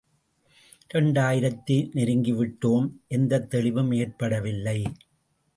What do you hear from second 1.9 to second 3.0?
நெருங்கிவிட்டோம்